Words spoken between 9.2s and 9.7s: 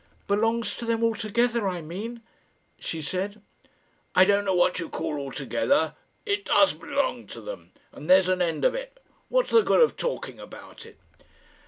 What's the